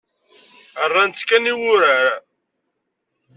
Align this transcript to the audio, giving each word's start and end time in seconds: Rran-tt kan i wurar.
Rran-tt 0.89 1.23
kan 1.27 1.49
i 1.51 1.53
wurar. 1.61 2.09